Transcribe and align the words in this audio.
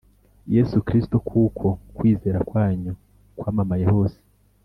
Yesu 0.55 0.75
Kristo 0.87 1.15
kuko 1.29 1.67
kwizera 1.95 2.39
kwanyu 2.49 2.91
kwamamaye 3.37 3.85
hose 3.93 4.19